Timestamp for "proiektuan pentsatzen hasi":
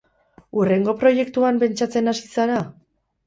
1.03-2.27